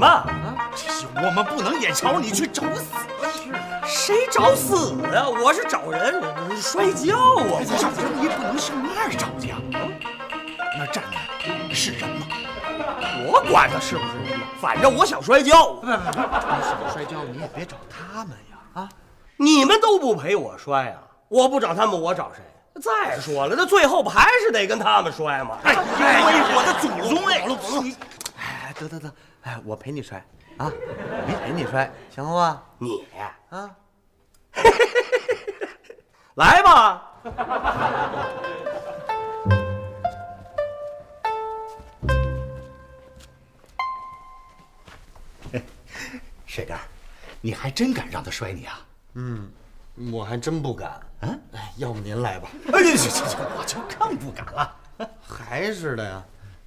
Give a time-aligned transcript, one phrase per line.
[0.00, 0.06] 么？
[0.06, 0.56] 啊，
[1.16, 2.86] 我们不能眼瞧你去找死。
[3.22, 3.52] 是
[3.86, 5.28] 谁找死啊？
[5.28, 6.22] 我是找人
[6.60, 7.60] 摔跤啊！
[8.20, 9.60] 你不能上那儿找去啊！
[10.78, 11.04] 那站
[11.68, 12.26] 的是人吗？
[13.26, 14.46] 我管他是不是人呢？
[14.60, 15.74] 反正我想摔跤。
[15.74, 18.82] 不不不，你想摔跤你也别找他们呀！
[18.82, 18.88] 啊，
[19.36, 21.02] 你们都不陪我摔啊！
[21.28, 22.42] 我不找他们，我找谁？
[22.80, 25.58] 再说了，那最后不还是得跟他们摔吗？
[25.64, 27.44] 哎，我的祖宗哎！
[27.82, 27.96] 你，
[28.38, 29.12] 哎，得得得，
[29.42, 30.22] 哎，我陪你摔
[30.58, 30.70] 啊！
[31.26, 32.62] 没陪你摔，行了吧？
[32.78, 33.06] 你
[33.50, 33.74] 啊，
[36.36, 37.06] 来吧！
[46.46, 46.74] 水哥，
[47.40, 48.80] 你还真敢让他摔你啊？
[49.14, 49.50] 嗯，
[50.12, 51.00] 我还真不敢。
[51.22, 52.48] 嗯，哎，要不您来吧？
[52.72, 54.76] 哎，行行行，我就更不敢了。
[55.26, 56.22] 还是的呀，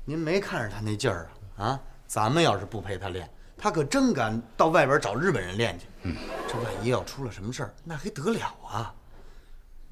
[0.06, 1.66] 您没看着他那劲儿啊？
[1.66, 5.86] 啊，咱们要是不陪他练，他可真敢到外边找日本人练去。
[6.04, 6.16] 嗯，
[6.48, 8.94] 这万一要出了什么事儿，那还得了啊？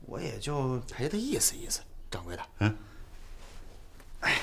[0.06, 1.82] 我也就陪他意思意思。
[2.10, 2.78] 掌柜的，嗯，
[4.20, 4.40] 哎呀，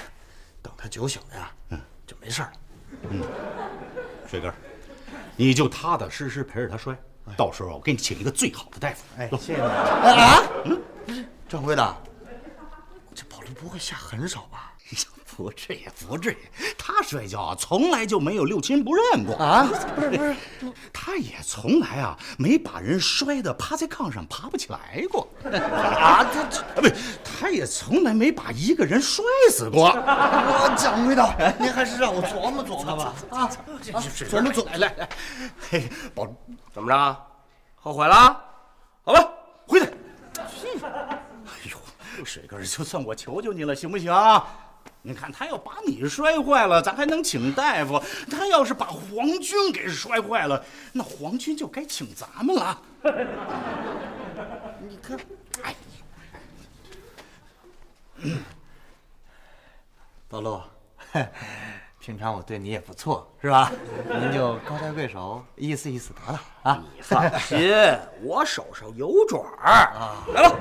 [0.62, 2.52] 等他酒醒了呀，嗯，就没事了。
[3.10, 3.22] 嗯，
[4.26, 4.50] 水哥，
[5.36, 6.96] 你就踏踏实实陪着他摔，
[7.36, 9.04] 到时候我给你请一个最好的大夫。
[9.18, 10.42] 哎，谢谢你啊。
[10.64, 11.96] 嗯，不是，掌柜的，
[13.14, 14.72] 这宝路不会下狠手吧？
[15.38, 16.36] 不至于，不至于。
[16.76, 19.68] 他摔跤啊，从来就没有六亲不认过啊。
[19.94, 20.36] 不是不是，
[20.92, 25.28] 他也从来啊没把人摔得趴在炕上爬不起来过。
[25.46, 26.88] 啊，这这不，
[27.22, 29.90] 他也从来没把一个人摔死过。
[29.90, 33.14] 我掌柜的，您还是让我琢磨琢磨吧。
[33.30, 33.48] 啊，
[34.28, 34.70] 琢磨琢磨。
[34.72, 35.08] 来来来，
[35.70, 36.26] 嘿，宝，
[36.74, 37.16] 怎么着？
[37.76, 38.42] 后悔了？
[39.04, 39.24] 好吧，
[39.68, 39.86] 回来。
[40.36, 44.44] 哎呦，水哥，就算我求求你了，行不行啊？
[45.08, 47.98] 你看他要把你摔坏了，咱还能请大夫；
[48.30, 52.82] 他要是把皇军给摔坏了，那皇军就该请咱们了。
[54.86, 55.18] 你看，
[55.62, 55.74] 哎，
[60.28, 60.60] 宝路，
[61.98, 63.72] 平常我对你也不错，是吧？
[64.20, 66.84] 您就高抬贵手，意思意思得了啊。
[66.94, 67.58] 你放心，
[68.22, 70.22] 我手上有爪儿啊。
[70.34, 70.54] 来吧，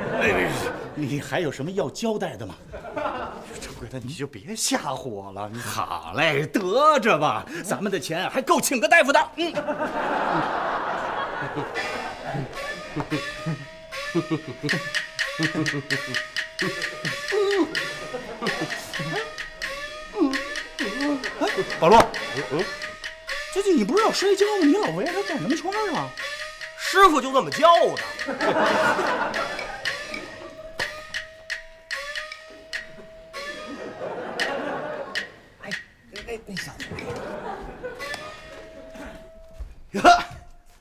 [0.96, 2.56] 你还有什么要交代的吗？
[3.78, 5.48] 掌柜的，你就别吓唬我了。
[5.54, 9.30] 你好嘞，得着吧，咱们的钱还够请个大夫的。
[9.36, 9.54] 嗯。
[21.80, 21.96] 宝路，
[22.52, 22.64] 嗯，
[23.54, 24.66] 最近你不是要摔跤吗？
[24.66, 26.10] 你老围着他转什么圈啊？
[26.78, 28.02] 师傅就这么教的。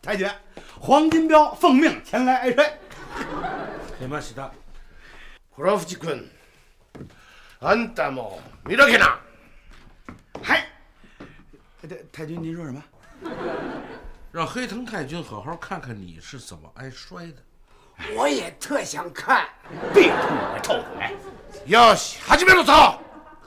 [0.05, 0.29] 太君，
[0.79, 2.79] 黄金彪奉命前来挨摔。
[3.99, 4.51] 出ました。
[5.55, 6.29] 黒淵君、
[7.59, 9.19] あんたも見とけな。
[10.41, 10.65] 嗨，
[11.81, 12.83] 太太君，您说什么？
[14.31, 17.35] 让黑藤太君好好看看你是怎么挨摔的。
[18.15, 19.47] 我也特想看。
[19.93, 21.15] 别跟我个臭嘴！
[21.67, 22.99] よし、始めるぞ。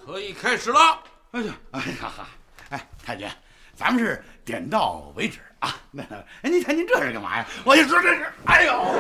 [0.07, 1.03] 可以开始了。
[1.33, 2.29] 哎呀，哎呀哈！
[2.71, 3.29] 哎，太君，
[3.75, 5.77] 咱们是 点到为止啊。
[5.91, 6.03] 那，
[6.43, 7.47] 哎，您看您这是干嘛呀？
[7.65, 8.95] 我就说这是，哎呦，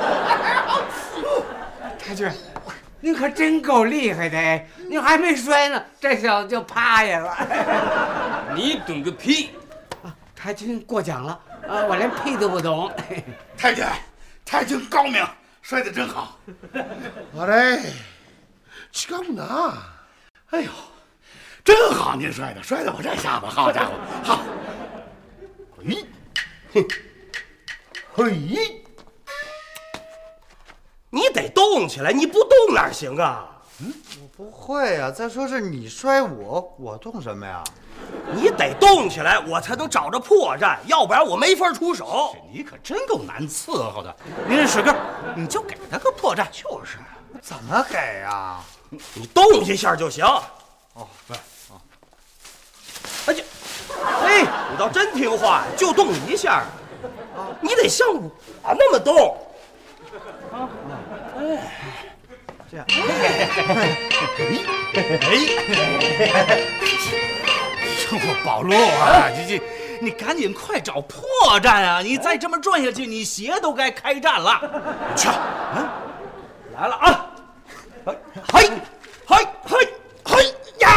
[1.98, 2.30] 太君，
[3.00, 4.66] 您可真够厉害的哎！
[4.88, 7.36] 您还没摔呢，这小子就趴下了。
[8.54, 9.50] 你懂个屁！
[10.34, 12.90] 太君过奖了啊，我连屁都不懂。
[13.56, 13.84] 太君，
[14.44, 15.26] 太君高明，
[15.62, 16.38] 摔得真好。
[17.36, 17.80] あれ、
[18.92, 19.72] 違うな。
[20.50, 20.70] 哎呦，
[21.64, 23.92] 真好，您摔的，摔的我这下巴，好家伙，
[24.22, 24.40] 好。
[25.79, 26.05] 嘿，
[26.73, 26.85] 嘿，
[28.15, 28.83] 嘿，
[31.09, 33.45] 你得动起来，你不动哪行啊？
[33.81, 35.09] 嗯我不会呀。
[35.09, 37.63] 再说是你摔我，我动什么呀？
[38.33, 42.35] 你得动起来，我才能找着破绽，要不然我没法出手。
[42.51, 44.13] 你可真够难伺候的。
[44.47, 44.93] 您水哥，
[45.35, 46.45] 你就给他个破绽。
[46.51, 46.97] 就是，
[47.41, 48.59] 怎么给呀？
[48.89, 50.25] 你动一下就行。
[50.25, 51.39] 哦，对，哦，哎
[53.99, 54.41] 呀，哎，
[54.71, 56.63] 你倒真听话，就动一下。
[57.61, 58.31] 你得像我
[58.63, 59.37] 那么动。
[60.51, 60.69] 啊，
[61.37, 61.39] 哎，
[62.69, 62.85] 这样。
[62.89, 63.97] 哎，
[65.21, 65.29] 哎
[68.11, 69.61] 我宝路啊，这这，
[70.01, 71.21] 你赶紧快找破
[71.61, 72.01] 绽啊！
[72.01, 74.59] 你再这么转下去，你鞋都该开战了。
[75.15, 75.29] 去，
[75.75, 75.87] 嗯，
[76.75, 77.27] 来了啊！
[78.05, 78.17] 嘿，
[79.27, 79.87] 嘿，嘿，
[80.25, 80.89] 嘿呀！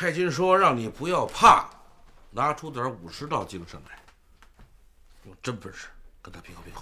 [0.00, 1.68] 太君说让你不要怕，
[2.30, 3.98] 拿出点武士道精神来，
[5.24, 5.88] 有真本事
[6.22, 6.80] 跟他拼合拼个。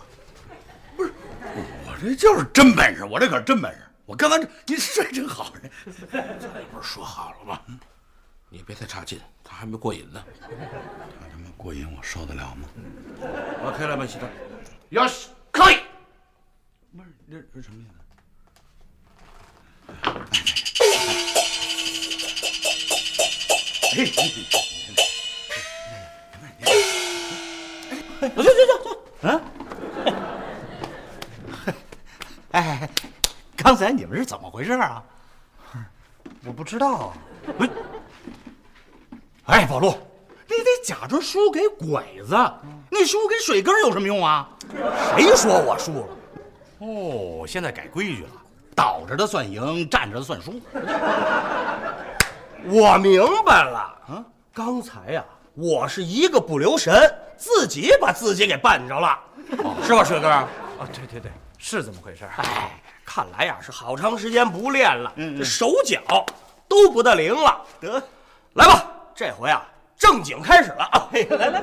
[1.84, 3.82] 我这就是真本事，我这可是真本事。
[4.06, 5.52] 我刚才这你摔真好，
[6.12, 7.60] 咱 不是说好了吗？
[8.50, 10.24] 你别太差劲，他还没过瘾呢。
[10.40, 12.68] 他他妈过瘾，我受得了吗？
[13.20, 14.28] 我开了门，西德。
[14.90, 15.78] 要是可以，
[16.96, 17.97] 不是这这什么意思？
[28.20, 29.40] 走走走走，嗯。
[32.50, 32.88] 哎，
[33.56, 35.02] 刚才你们是怎么回事啊？
[36.44, 37.12] 我不知道啊。
[39.46, 39.96] 哎，宝路，
[40.46, 42.36] 你得假装输给鬼子，
[42.90, 44.48] 你输给水根有什么用啊？
[45.16, 46.06] 谁说我输了？
[46.78, 48.30] 哦，现在改规矩了，
[48.74, 50.60] 倒着的算赢，站着的算输。
[52.66, 53.78] 我明白了
[54.08, 54.24] 啊！
[54.52, 55.24] 刚才呀、
[55.54, 56.92] 我是一个不留神，
[57.36, 59.18] 自己把自己给绊着了，
[59.82, 60.28] 是吧，水哥？
[60.28, 60.48] 啊，
[60.92, 62.24] 对对对，是这么回事。
[62.36, 66.00] 哎，看来呀是好长时间不练了，嗯嗯这手脚
[66.68, 67.64] 都不得灵了。
[67.80, 68.02] 得，
[68.54, 68.84] 来吧，
[69.14, 69.66] 这回啊
[69.96, 71.08] 正经开始了啊！
[71.12, 71.62] 嘿来来来来，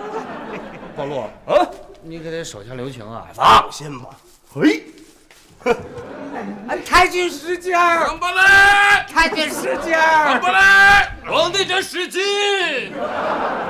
[0.95, 1.67] 暴露， 啊，
[2.01, 3.27] 你可得手下留情啊！
[3.33, 4.09] 放心吧。
[4.53, 4.83] 嘿，
[6.67, 12.21] 哎太君使劲儿，过来，太君使劲儿，过来，皇帝这使劲，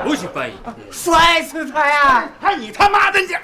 [0.03, 0.53] 不许翻译。
[0.91, 2.29] 摔死他呀！
[2.41, 3.27] 哎你他妈的你！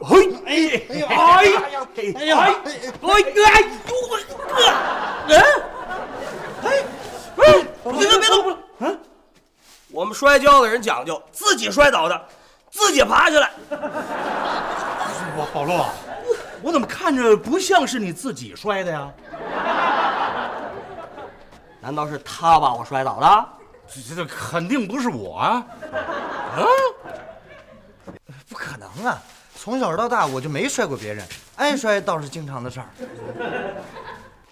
[0.00, 2.44] 嘿，哎哎呀，哎呀，哎呀，哎哎哎呦，哎，
[6.62, 6.72] 哎，
[7.36, 7.48] 哎，
[7.82, 9.00] 别动别动，嗯，
[9.90, 12.26] 我们摔跤的人讲究自己摔倒的，
[12.74, 13.50] 自己爬起来。
[15.36, 15.88] 我保罗，
[16.60, 19.10] 我怎么看着不像是你自己摔的呀？
[21.80, 23.48] 难道是他把我摔倒的？
[24.08, 25.64] 这这肯定不是我啊！
[28.48, 29.22] 不可能啊！
[29.54, 31.24] 从小到大我就没摔过别人，
[31.56, 32.86] 挨摔倒是经常的事儿。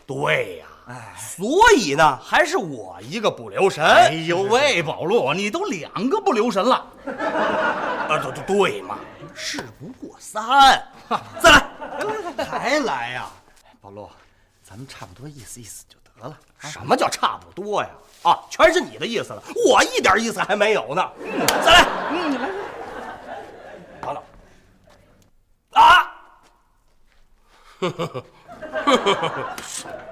[0.07, 1.47] 对呀，哎，所
[1.77, 3.85] 以呢，还是我一个不留神。
[3.85, 6.75] 哎呦喂，宝路，你都两个不留神了。
[7.07, 8.99] 啊，对对对嘛，
[9.35, 10.83] 事不过三，
[11.41, 11.65] 再来。
[12.45, 13.31] 还来呀？
[13.81, 14.09] 宝路，
[14.63, 16.37] 咱们差不多意思意思就得了。
[16.59, 17.89] 什么叫差不多呀？
[18.23, 21.11] 啊，全是你的意思了，我一点意思还没有呢。
[21.65, 22.49] 再来，嗯，你来，
[24.01, 24.23] 等等。
[25.73, 26.13] 啊！
[27.81, 28.23] 来，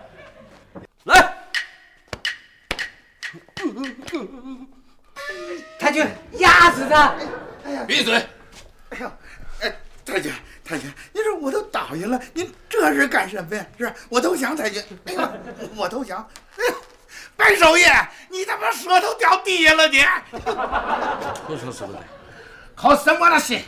[5.91, 6.07] 太君
[6.39, 7.17] 压死他！
[7.65, 8.15] 哎呀闭嘴！
[8.91, 9.11] 哎呦，
[9.61, 9.77] 哎，
[10.07, 10.33] 太君，
[10.65, 13.67] 太君，您说我都倒下了，您这是干什么呀？
[13.77, 14.81] 是我投降，太君。
[15.07, 15.33] 哎呀，
[15.75, 16.25] 我投降。
[16.57, 16.75] 哎呀，
[17.37, 17.93] 白守业，
[18.29, 19.99] 你他妈舌头掉地下了你！
[21.49, 21.99] 说说什么的？
[22.77, 23.61] 好什么了心？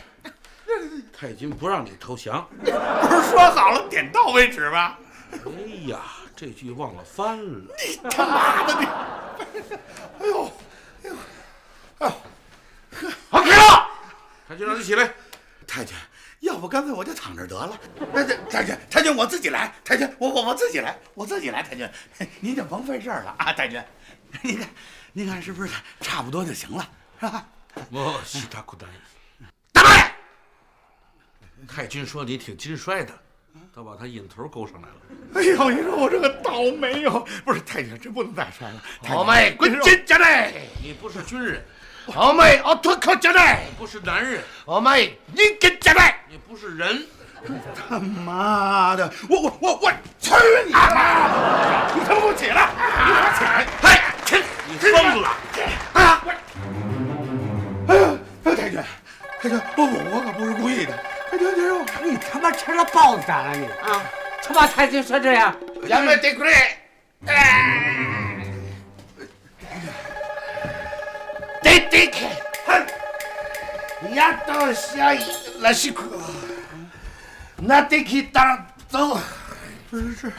[1.11, 2.47] 太君不让你投降。
[2.61, 4.95] 不是说好了点到为止吗？
[5.33, 5.99] 哎呀，
[6.37, 7.75] 这句忘了翻了。
[7.85, 8.87] 你他妈的你！
[10.21, 10.49] 哎呦，
[13.33, 13.89] 好，开了。
[14.47, 15.11] 太君让你起来。
[15.65, 15.95] 太君，
[16.41, 17.75] 要不干脆我就躺着得了。
[18.13, 19.73] 哎，这太君，太君我自己来。
[19.83, 21.63] 太君，我我我自己来，我自己来。
[21.63, 21.89] 太君，
[22.39, 23.83] 您就甭费事儿了啊，太君。
[24.43, 24.69] 您看，
[25.13, 26.87] 您看是不是差不多就行了，
[27.19, 27.47] 是吧？
[27.89, 28.87] 我西塔库丹。
[29.71, 30.13] 大爷，
[31.67, 33.11] 太君说你挺金帅的，
[33.73, 34.95] 倒把他瘾头勾上来了。
[35.33, 37.25] 哎呦，你说我这个倒霉哟！
[37.43, 38.83] 不是太君，真不能再摔了。
[39.07, 40.53] 好妹，滚滚进家来！
[40.83, 41.65] 你不是军人，
[42.11, 43.61] 好妹，奥托克家来！
[43.77, 46.17] 不是男人，阿妹，你跟家来！
[46.29, 47.05] 你不是人。
[47.89, 50.31] 他妈的，我我我我去
[50.65, 51.93] 你妈的！
[51.95, 52.69] 你他妈给我起来！
[53.05, 53.65] 你给我起来！
[53.81, 54.41] 哎，起来！
[54.67, 55.29] 你疯了！
[55.93, 56.23] 啊！
[57.87, 58.09] 哎呀，
[58.43, 58.79] 太君，
[59.41, 60.93] 太君，我我我可不是故意的。
[61.31, 61.55] 太君，太
[62.03, 64.01] 君，你他妈吃了豹子胆了你啊！
[64.41, 65.55] 他妈太君说这样，
[65.89, 66.53] 咱们得亏。
[67.27, 68.12] 哎，
[71.63, 72.29] 得得开，
[72.67, 74.13] 哼！
[74.13, 75.23] 呀，到下一
[75.61, 76.03] 拉西库，
[77.55, 79.17] 那得去打走。
[79.89, 80.31] 不是是，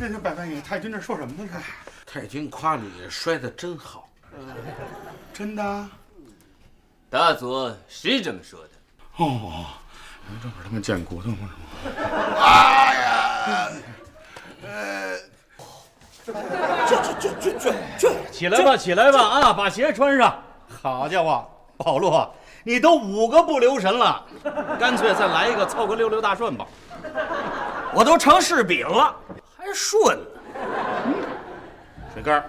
[0.00, 1.48] 这这百万爷，太君这说什么呢？
[1.52, 4.08] 这太君夸你摔得真好。
[5.34, 5.88] 真的？
[7.10, 8.70] 大佐是这么说的。
[9.18, 9.66] 哦，
[10.42, 11.50] 这会儿他妈捡骨头吗？
[12.40, 13.68] 哎呀，
[18.30, 19.52] 起来吧，起来吧啊！
[19.52, 20.42] 把鞋穿上。
[20.80, 21.44] 好家伙，
[21.76, 22.32] 保罗，
[22.64, 24.24] 你都五个不留神了，
[24.78, 26.66] 干脆再来一个，凑个六六大顺吧。
[27.94, 29.14] 我都成柿饼了，
[29.56, 30.26] 还这顺了。
[32.14, 32.48] 水根儿，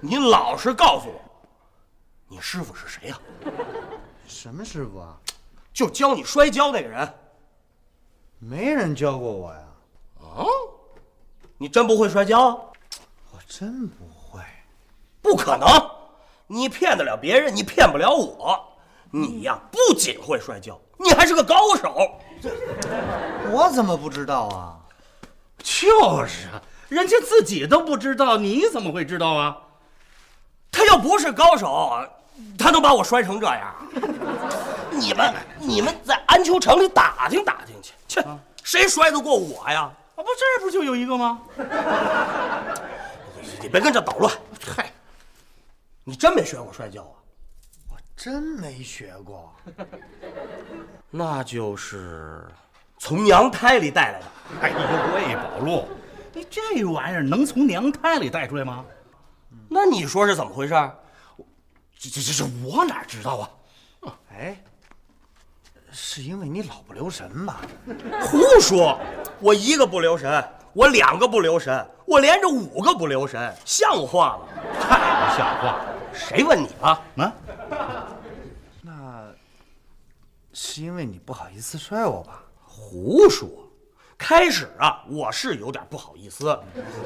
[0.00, 1.20] 你老实告诉我，
[2.28, 3.18] 你师傅是谁呀、
[4.26, 5.16] 什么师傅啊？
[5.72, 7.08] 就教你摔跤那个人。
[8.38, 9.60] 没人教过我呀，
[10.22, 10.44] 啊
[11.58, 12.50] 你真不会摔跤？
[13.32, 14.40] 我真不会。
[15.20, 15.68] 不可能！
[16.52, 18.58] 你骗得了别人，你骗不了我。
[19.12, 22.18] 你呀，不仅会摔跤，你还是个高手。
[23.52, 24.74] 我怎么不知道啊？
[25.58, 29.56] 就是啊，人家自己都不知道，你怎么会知道啊？
[30.72, 31.96] 他要不是高手，
[32.58, 33.72] 他能把我摔成这样？
[34.90, 38.26] 你们，你们在安丘城里打听打听去，去，
[38.64, 39.82] 谁摔得过我呀？
[39.82, 41.38] 啊，不，这不就有一个吗？
[43.62, 44.32] 你别跟这捣乱。
[44.76, 44.92] 嗨，
[46.10, 47.14] 你真没学过摔跤啊？
[47.88, 49.54] 我真没学过。
[51.08, 52.44] 那就是
[52.98, 54.26] 从娘胎里带来的。
[54.60, 54.76] 哎呦
[55.14, 55.86] 喂，宝路，
[56.32, 58.84] 你这玩意儿能从娘胎里带出来吗？
[59.68, 60.74] 那你说是怎么回事？
[61.96, 63.48] 这这这这我哪知道
[64.02, 64.10] 啊？
[64.32, 64.60] 哎，
[65.92, 67.60] 是因为你老不留神吧？
[68.20, 68.98] 胡说！
[69.38, 74.46] 我一个不留神，我两个不留神，我连着五个不留神，像话吗？
[74.80, 75.94] 太不像话了！
[76.12, 76.88] 谁问你了？
[76.88, 77.02] 啊，
[78.82, 79.24] 那
[80.52, 82.42] 是因为你不好意思摔我吧？
[82.64, 83.48] 胡说！
[84.18, 86.58] 开始啊，我是有点不好意思，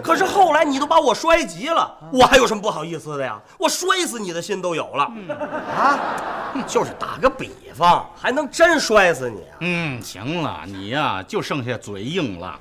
[0.03, 3.41] 可是后来你都把我摔急了，我还有什么不好意思的呀？
[3.57, 5.05] 我摔死你的心都有了。
[5.33, 9.57] 啊，就是打个比方，还能真摔死你啊？
[9.61, 12.59] 嗯，行了，你呀、就剩下嘴硬了。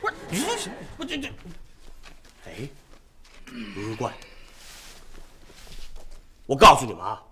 [0.00, 1.28] 不是，你这不这这，
[2.46, 2.68] 哎，
[3.52, 4.12] 明怪。
[6.46, 7.22] 我告诉你们啊，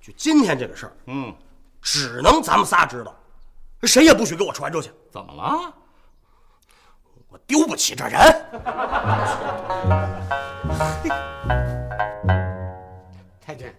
[0.00, 1.32] 就今天这个事儿，嗯，
[1.80, 3.14] 只能咱们仨知道，
[3.82, 5.72] 谁也不许给我传出去，怎么了？
[7.28, 8.18] 我丢不起这人。
[13.40, 13.72] 太君，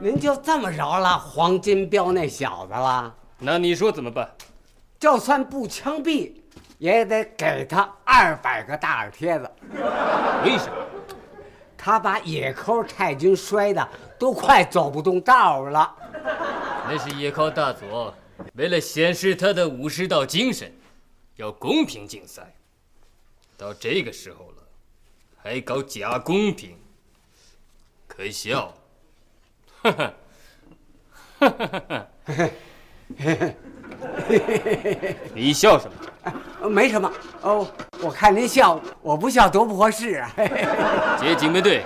[0.00, 3.14] 您就这么饶了黄金彪那小子了？
[3.38, 4.28] 那你说怎么办？
[4.98, 6.32] 就算不枪毙，
[6.78, 9.48] 也得给他二百个大耳贴子。
[10.44, 10.72] 为什么？
[11.84, 15.96] 他把野寇太君摔的都快走不动道了。
[16.86, 18.14] 那是野靠大佐
[18.54, 20.72] 为了显示他的武士道精神，
[21.34, 22.54] 要公平竞赛。
[23.56, 24.62] 到这个时候了，
[25.42, 26.78] 还搞假公平，
[28.06, 28.72] 可笑！
[29.82, 30.14] 哈哈，
[31.40, 33.54] 哈哈哈哈！
[35.34, 35.94] 你笑什么？
[36.60, 37.68] 呃 没什么哦，
[38.00, 40.30] 我看您笑，我不笑多不合适啊。
[41.20, 41.84] 接警备队，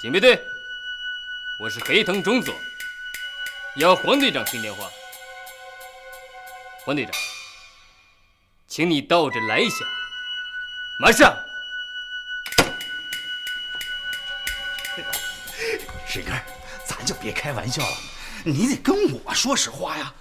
[0.00, 0.40] 警备队，
[1.60, 2.54] 我是黑藤中佐，
[3.76, 4.88] 要黄队长听电话。
[6.84, 7.12] 黄队长，
[8.66, 9.84] 请你倒着来一下，
[10.98, 11.36] 马上。
[16.06, 16.32] 水根，
[16.84, 17.96] 咱就别开玩笑了，
[18.44, 20.12] 你得跟我说实话呀。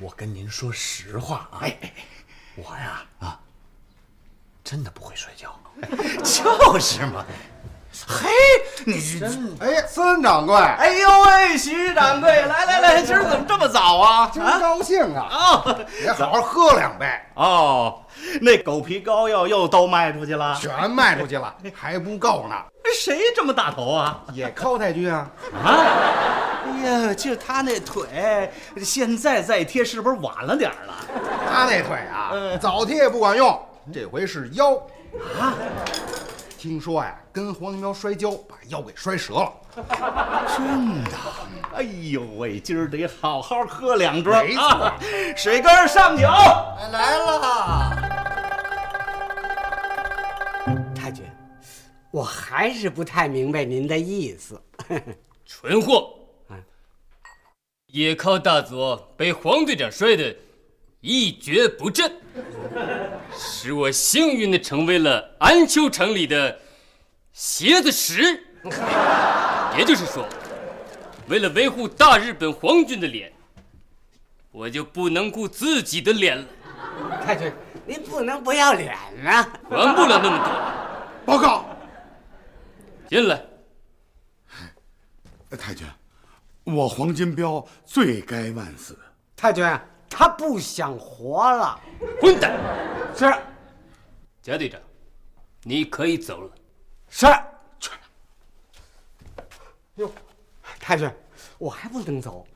[0.00, 1.62] 我跟您说实话啊，
[2.56, 3.40] 我呀啊，
[4.62, 5.58] 真的不会摔跤。
[5.82, 5.88] 哎，
[6.22, 7.24] 就是嘛。
[8.06, 8.28] 嘿，
[8.84, 14.30] 你真哎，孙掌柜，哎呦喂，徐掌柜，来来来，今儿怎么这么早啊？
[14.32, 15.26] 今儿高兴啊！
[15.30, 18.02] 啊也好好喝两杯，哦，
[18.40, 22.56] 那狗皮膏药又都卖出去了，全卖出去了，还不够呢。
[22.94, 24.22] 谁这么大头啊？
[24.32, 25.28] 也靠太君啊！
[25.52, 25.68] 啊！
[26.64, 28.50] 哎呀，就他那腿，
[28.82, 30.94] 现在再贴是不是晚了点儿了？
[31.50, 33.60] 他那腿啊，嗯早贴也不管用，
[33.92, 34.74] 这回是腰
[35.38, 35.54] 啊。
[36.58, 39.52] 听说呀，跟黄金彪摔跤，把腰给摔折了。
[40.56, 41.10] 真的？
[41.72, 44.98] 哎呦喂，今儿得好好喝两盅没错啊！
[45.36, 46.26] 水根上酒。
[46.26, 47.96] 哎，来了。
[50.96, 51.24] 太君，
[52.10, 54.60] 我还是不太明白您的意思。
[55.46, 56.12] 蠢货！
[57.86, 60.36] 野靠大佐被黄队长摔得
[61.00, 62.12] 一蹶不振，
[63.36, 66.60] 使我幸运的成为了安丘城里的
[67.32, 68.44] 鞋子石。
[69.76, 70.28] 也就是说，
[71.28, 73.32] 为了维护大日本皇军的脸，
[74.50, 76.44] 我就不能顾自己的脸了，
[77.24, 77.52] 太君，
[77.86, 78.92] 您不能不要脸
[79.24, 79.44] 啊！
[79.68, 80.48] 管不了那么多。
[81.24, 81.64] 报告，
[83.08, 83.40] 进来，
[85.56, 85.86] 太君，
[86.64, 88.98] 我黄金彪罪该万死。
[89.36, 89.64] 太君，
[90.08, 91.80] 他不想活了。
[92.20, 92.58] 混蛋！
[93.14, 93.32] 是
[94.42, 94.80] 贾队长，
[95.62, 96.50] 你可以走了。
[97.08, 97.26] 是。
[99.96, 100.10] 哟，
[100.78, 101.10] 太君，
[101.58, 102.46] 我还不能走。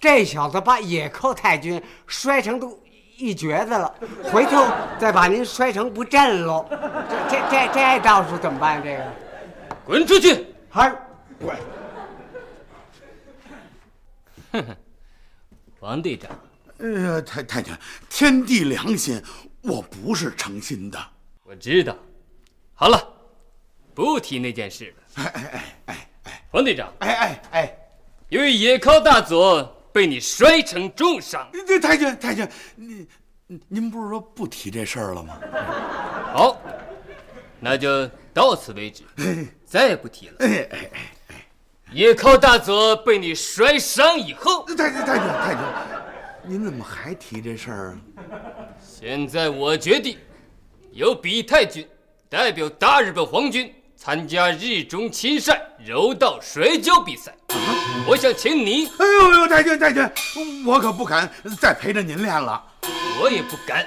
[0.00, 2.78] 这小子把野寇太君摔成都
[3.16, 3.94] 一瘸子了，
[4.32, 4.64] 回头
[4.98, 6.66] 再把您摔成不振喽。
[6.70, 8.82] 这这这这到时候怎么办？
[8.82, 9.12] 这个
[9.84, 10.46] 滚出去！
[10.70, 10.94] 还
[15.80, 16.30] 王队长，
[16.78, 17.74] 哎呀，太太君，
[18.08, 19.22] 天地良心，
[19.62, 20.98] 我不是诚心的。
[21.44, 21.96] 我知道。
[22.74, 23.02] 好了，
[23.94, 25.22] 不提那件事了。
[25.22, 27.78] 哎哎哎哎哎冯队长，哎哎哎，
[28.28, 33.08] 由于野尻大佐被你摔成重伤，这太君太君，您
[33.48, 35.36] 您您不是说不提这事儿了吗？
[36.32, 36.62] 好，
[37.58, 39.02] 那就到此为止，
[39.64, 40.34] 再也不提了。
[40.38, 40.90] 哎哎
[41.28, 41.46] 哎，
[41.90, 45.62] 野尻大佐被你摔伤以后，太君太君太监，
[46.48, 48.24] 您怎么还提这事儿啊？
[48.80, 50.16] 现在我决定，
[50.92, 51.86] 由比太君
[52.26, 57.36] 代表大日本皇军参加日中亲善柔道摔跤比赛。
[58.06, 60.02] 我想请你，哎呦呦，太君太君，
[60.64, 62.64] 我可不敢再陪着您练了。
[63.20, 63.86] 我也不敢。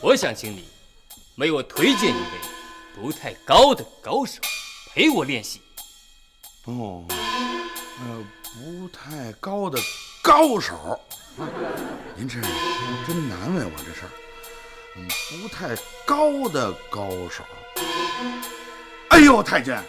[0.00, 0.64] 我想请你
[1.36, 2.38] 为我推荐一位
[2.94, 4.40] 不太高的高手
[4.94, 5.60] 陪我练习。
[6.64, 8.24] 哦，呃，
[8.58, 9.78] 不太高的
[10.20, 11.00] 高手，
[12.16, 12.40] 您这
[13.06, 14.10] 真难为我这事儿。
[14.96, 15.06] 嗯，
[15.40, 17.44] 不太高的高手。
[19.10, 19.80] 哎呦，太监，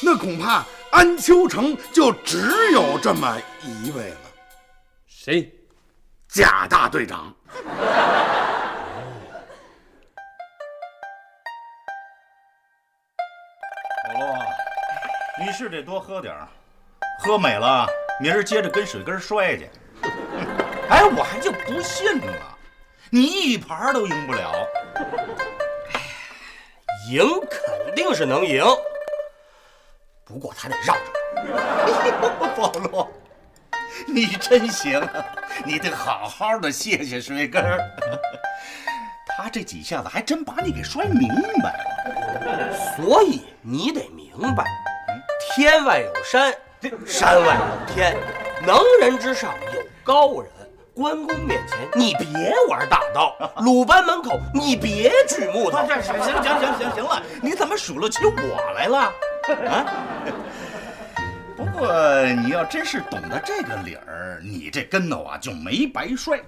[0.00, 4.20] 那恐怕安丘城就只有这么一位了，
[5.08, 5.52] 谁？
[6.28, 7.34] 贾大队长。
[14.04, 14.36] 老罗，
[15.44, 16.48] 你是得多喝点儿，
[17.18, 17.86] 喝美了，
[18.20, 19.68] 明儿接着跟水根摔去。
[20.88, 22.56] 哎，我还就不信了，
[23.10, 24.52] 你一盘都赢不了。
[27.10, 28.64] 赢肯定是能赢，
[30.24, 31.02] 不过他得让着
[31.34, 32.48] 我。
[32.56, 33.08] 宝路，
[34.06, 35.00] 你真行，
[35.64, 37.78] 你得好好的谢谢水根儿。
[39.36, 41.28] 他这几下子还真把你给摔明
[41.62, 42.72] 白了。
[42.96, 44.64] 所以你得明白，
[45.54, 46.54] 天外有山，
[47.06, 48.16] 山外有天，
[48.66, 50.50] 能人之上有高人。
[50.94, 55.78] 关公面前你别玩大刀， 鲁班门口你别锯木头。
[55.86, 58.98] 行行行行行行了，你怎么数落起我来了？
[59.68, 59.86] 啊？
[61.56, 61.88] 不过
[62.42, 66.40] 你要真是懂得这个理儿，你这跟头啊就没白摔。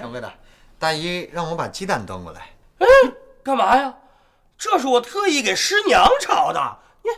[0.00, 0.28] 掌柜的，
[0.80, 2.40] 大姨让我把鸡蛋端过来。
[2.78, 2.86] 哎，
[3.44, 3.94] 干嘛呀？
[4.58, 6.76] 这是我特意给师娘炒的。
[7.02, 7.10] 你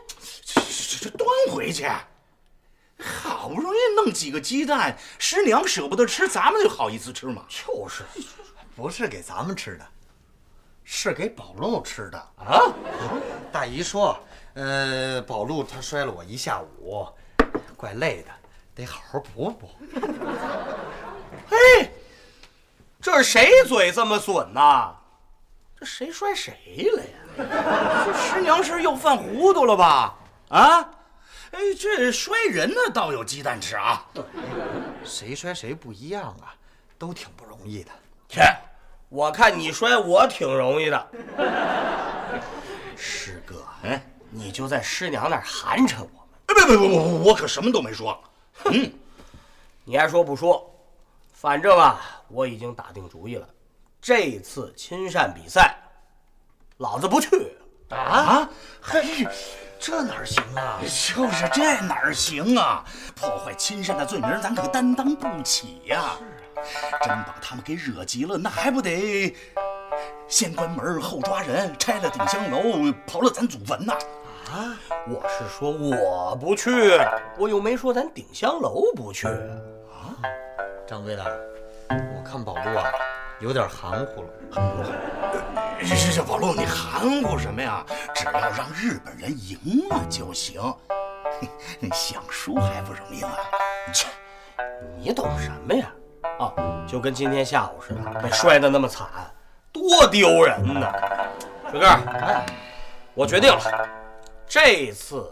[0.45, 1.88] 这这这端回去。
[2.99, 7.45] 好不容易弄几个鸡蛋，师娘舍不得吃，咱们就好意思吃吗？
[7.49, 8.05] 就是，
[8.77, 9.85] 不是给咱们吃的，
[10.85, 12.62] 是给宝路吃的啊。
[13.51, 14.16] 大姨说，
[14.55, 17.09] 呃，宝路他摔了我一下午，
[17.77, 18.31] 怪累的，
[18.77, 19.68] 得好好补补。
[21.51, 21.90] 嘿，
[23.01, 24.95] 这是谁嘴这么损呐？
[25.83, 28.05] 这谁摔谁了呀？
[28.07, 30.14] 这师娘是又犯糊涂了吧？
[30.49, 30.79] 啊？
[31.51, 34.07] 哎，这摔人呢，倒有鸡蛋吃啊！
[35.05, 36.55] 谁摔谁不一样啊，
[36.97, 37.90] 都挺不容易的。
[38.29, 38.42] 切，
[39.09, 41.11] 我看你摔我挺容易的。
[42.97, 46.12] 师哥，哎，你就在师娘那儿寒碜我们。
[46.47, 48.16] 哎，别别别，我我可什么都没说。
[48.71, 48.92] 嗯，
[49.83, 50.73] 你爱说不说，
[51.33, 53.49] 反正啊，我已经打定主意了，
[54.03, 55.77] 这次亲善比赛，
[56.79, 57.57] 老子不去
[57.91, 58.51] 啊！
[58.81, 59.25] 嘿。
[59.79, 60.79] 这哪行啊？
[60.81, 62.85] 就是这哪行啊？
[63.15, 66.17] 破坏亲善的罪名，咱可担当不起呀！
[66.65, 69.37] 是啊，真把他们给惹急了，那还不得
[70.29, 72.59] 先关门后抓人，拆了鼎香楼，
[73.07, 73.93] 刨了咱祖坟呐？
[74.51, 74.77] 啊！
[75.09, 76.71] 我是说我不去，
[77.38, 80.15] 我又没说咱鼎香楼不去啊！
[80.88, 81.25] 掌柜的，
[81.88, 82.85] 我看宝路啊，
[83.42, 84.28] 有点含糊了。
[85.81, 87.85] 这这这，宝路，你含糊什么呀？
[88.14, 90.62] 只要让日本人赢了就行。
[91.92, 93.31] 想输还不容易吗？
[93.92, 94.07] 切，
[94.96, 95.90] 你懂什么呀？
[96.38, 96.55] 啊，
[96.87, 99.09] 就跟今天下午似的，被摔得那么惨，
[99.72, 100.92] 多丢人呐！
[101.68, 101.88] 水哥，
[103.12, 103.88] 我决定了，
[104.46, 105.28] 这次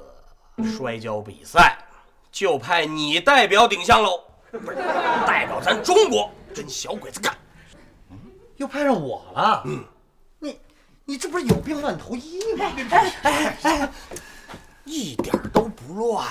[0.77, 1.79] 摔跤比赛
[2.33, 4.21] 就派你代表顶香楼，
[4.51, 4.77] 不是
[5.29, 7.33] 代表咱中国跟小鬼子干。
[8.61, 9.63] 又派上我了。
[9.65, 9.83] 嗯，
[10.39, 10.61] 你
[11.07, 12.67] 你这不是有病乱投医吗？
[12.91, 13.89] 哎哎哎，
[14.85, 16.27] 一点都不乱。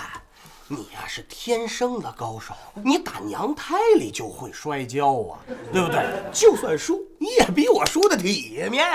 [0.68, 5.40] 你呀是天生的高手，你打娘胎里就会摔跤啊，
[5.74, 6.06] 对不对？
[6.32, 8.86] 就算输，你也比我输的体面。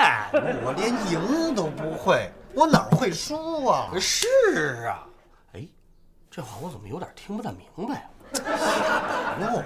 [0.63, 3.89] 我连赢都不会，我哪会输啊？
[3.99, 5.05] 是啊。
[5.51, 5.67] 哎，
[6.31, 8.09] 这话我怎么有点听不大明白
[8.45, 9.35] 啊？
[9.43, 9.61] 喽，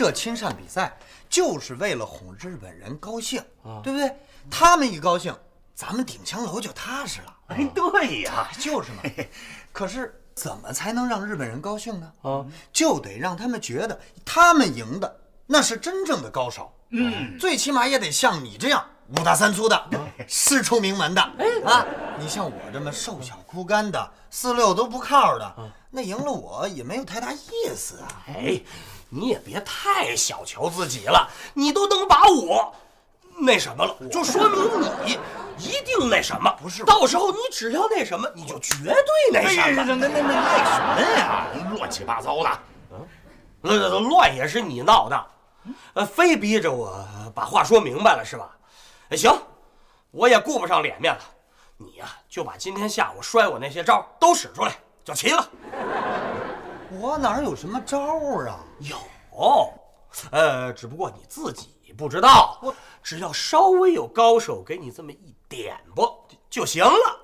[0.00, 0.96] 这亲善比赛
[1.28, 3.38] 就是为了哄日本人高兴，
[3.82, 4.16] 对不对？
[4.50, 5.36] 他们一高兴，
[5.74, 7.36] 咱们鼎强楼就踏实了。
[7.48, 9.02] 哎，对呀，就是嘛。
[9.74, 12.10] 可是怎么才能让日本人高兴呢？
[12.22, 16.72] 啊，就得让他们觉得他们赢的那是真正的高手。
[16.88, 19.84] 嗯，最起码也得像你这样五大三粗的，
[20.26, 21.20] 师出名门的。
[21.66, 21.84] 啊，
[22.18, 28.08] 你像我这么瘦小枯干的，四六都不靠的，那赢了我也没有太大意思啊。
[28.28, 28.62] 哎，
[29.10, 32.74] 你也别太小瞧自己了，你都能把我
[33.40, 35.18] 那什么了，就说明你
[35.58, 36.50] 一定那什么。
[36.62, 38.94] 不是，到时候你只要那什么，你就绝对
[39.32, 39.84] 那什么。
[39.84, 41.46] 那那那那那什么呀？
[41.76, 42.50] 乱七八糟的。
[43.62, 45.26] 那那乱也是你闹的，
[45.92, 48.56] 呃，非逼着我把话说明白了是吧？
[49.10, 49.30] 哎，行，
[50.12, 51.20] 我也顾不上脸面了，
[51.76, 54.72] 你呀、就把今天下午摔我那些招都使出来
[55.04, 55.46] 就齐了。
[56.98, 58.58] 我哪有什么招儿啊？
[58.80, 58.96] 有，
[60.32, 62.58] 呃，只不过你自己不知道。
[62.62, 67.20] 我只要稍微有高手给你这么一点拨就行了。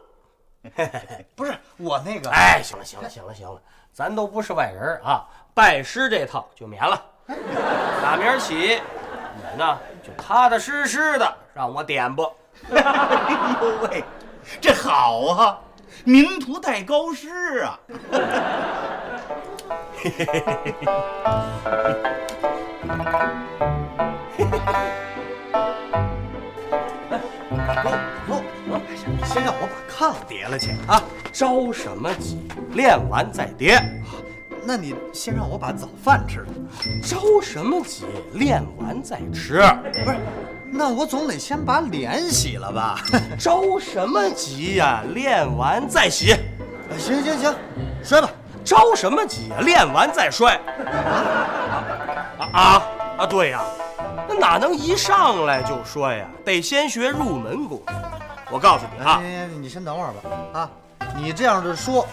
[1.34, 3.60] 不是我那个，哎，行了，行了，行了，行了，
[3.92, 7.00] 咱都不是外人啊，拜师这套就免了。
[8.02, 8.54] 打明儿起，
[9.34, 12.32] 你们呢就踏踏实实的让我点拨。
[12.70, 14.04] 哎呦喂，
[14.60, 15.60] 这好啊，
[16.04, 17.78] 名徒带高师啊！
[28.26, 28.34] 不，
[29.06, 31.02] 你先让我把炕叠了去啊。
[31.32, 32.48] 着什么急？
[32.72, 33.80] 练完再叠。
[34.64, 36.46] 那你先让我把早饭吃了。
[37.02, 38.04] 着什么急？
[38.34, 39.62] 练完再吃。
[40.04, 40.16] 不是，
[40.72, 42.98] 那我总得先把脸洗了吧？
[43.38, 45.04] 着什么急呀？
[45.14, 46.34] 练完再洗。
[46.98, 47.54] 行行行，
[48.02, 48.30] 摔吧。
[48.66, 49.62] 着什么急啊？
[49.62, 50.60] 练完再摔。
[52.38, 52.82] 啊啊
[53.18, 53.26] 啊！
[53.26, 53.62] 对呀，
[54.28, 56.26] 那哪能一上来就摔呀？
[56.44, 57.84] 得先学入门功夫。
[58.50, 60.60] 我告诉你啊，哎，你先等会儿吧。
[60.60, 60.70] 啊，
[61.16, 62.06] 你这样的说，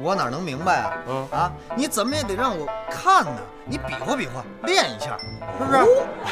[0.00, 0.92] 我哪能明白啊？
[1.08, 3.40] 嗯啊，你怎么也得让我看呢？
[3.64, 5.16] 你比划比划，练一下，
[5.58, 5.84] 是不是？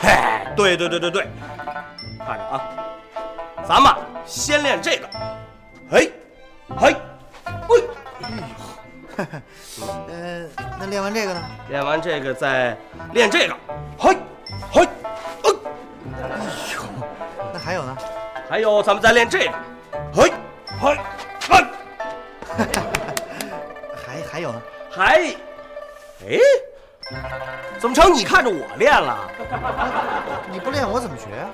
[0.02, 1.28] 嘿，对对对对对，
[2.18, 2.60] 看着啊，
[3.66, 3.92] 咱们
[4.26, 5.08] 先练这个，
[5.90, 6.12] 嘿，
[6.78, 6.96] 嘿，嘿，
[10.08, 10.46] 呃，
[10.78, 11.42] 那练完这个呢？
[11.68, 12.76] 练完这个再
[13.12, 13.56] 练这个，
[13.98, 14.16] 嘿，
[14.72, 14.88] 嘿，
[15.42, 16.28] 哎
[16.74, 16.82] 呦，
[17.52, 17.96] 那还有呢？
[18.48, 19.52] 还有咱们再练这个，
[20.12, 20.32] 嘿，
[20.80, 20.98] 嘿，
[21.48, 21.64] 嘿，
[24.04, 24.62] 还还有呢？
[24.90, 25.16] 还，
[26.26, 26.38] 哎，
[27.78, 29.30] 怎么成你看着我练了？
[30.50, 31.46] 你不练我怎么学呀、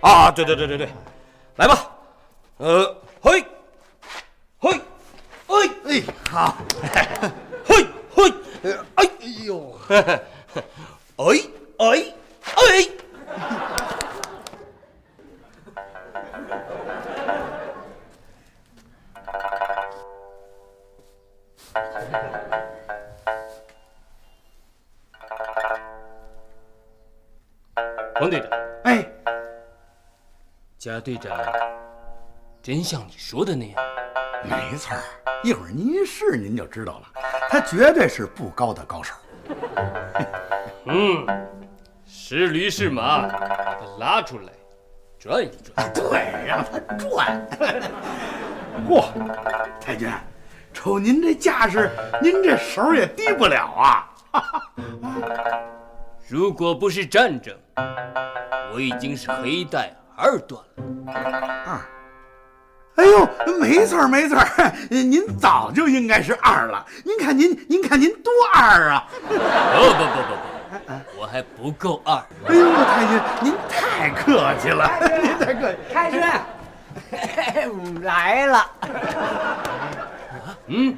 [0.00, 0.88] 啊，对对对对对，
[1.56, 1.90] 来吧，
[2.58, 3.44] 呃，嘿，
[4.58, 4.80] 嘿，
[5.54, 6.56] 嘿，哎，好，
[7.64, 8.18] 嘿，嘿，
[8.96, 11.24] 哎，哎呦， 哎，
[11.78, 12.12] 哎，
[12.56, 12.90] 哎，
[28.20, 28.48] 王队长，
[28.84, 29.06] 哎，
[30.78, 31.30] 贾队长
[32.62, 33.93] 真像你说的那样，
[34.44, 35.02] 没错儿，
[35.42, 37.08] 一会儿您一试您就知道了，
[37.48, 39.14] 他绝对是不高的高手。
[40.86, 41.26] 嗯，
[42.06, 44.52] 是驴是马，把它拉出来，
[45.18, 45.92] 转一转。
[45.92, 47.46] 对，让他转。
[48.88, 49.04] 嚯，
[49.80, 50.10] 太君，
[50.72, 54.10] 瞅您这架势，您这手也低不了啊！
[56.28, 57.56] 如果不是战争，
[58.72, 61.80] 我已经是黑带二段了。
[62.96, 63.28] 哎呦，
[63.58, 66.84] 没错儿没错儿， 您早就应该是二了。
[67.04, 69.08] 您看您，您看您多二啊！
[69.28, 70.34] 不不不不
[70.86, 72.14] 不，我还不够二。
[72.46, 74.88] 哎呦，太君，您太客气了，
[75.22, 75.78] 您太客气。
[75.92, 76.22] 开师，
[78.02, 78.70] 来了。
[80.68, 80.96] 嗯，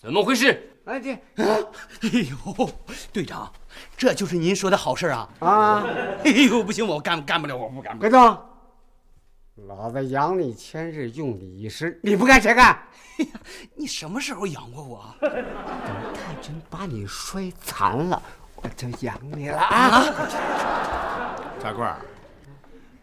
[0.00, 0.68] 怎么回事？
[0.84, 1.46] 哎这哎
[2.10, 2.70] 呦，
[3.12, 3.48] 队长，
[3.96, 5.28] 这就是您说的好事啊！
[5.38, 5.84] 啊，
[6.24, 8.10] 哎呦，不行，我干干不了，我不干不了。
[8.10, 8.36] 鬼东，
[9.66, 12.76] 老子养你千日，用你一时，你不干谁干？
[13.18, 13.40] 哎呀，
[13.74, 15.14] 你什么时候养过我？
[15.20, 15.30] 等
[16.14, 18.20] 太君把你摔残了，
[18.56, 20.02] 我就养你了啊！
[21.62, 22.00] 大贵儿，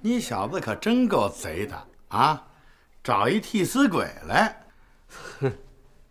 [0.02, 2.46] 你小子可真够贼的啊！
[3.04, 4.62] 找一替死鬼来。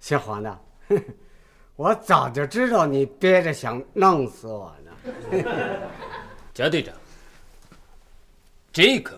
[0.00, 0.58] 姓黄的，
[0.88, 1.04] 哼
[1.76, 4.92] 我早就知道你憋着想弄死我呢。
[6.54, 6.94] 贾队长，
[8.72, 9.17] 这可